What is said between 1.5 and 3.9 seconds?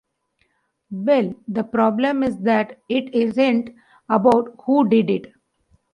problem is that it isn't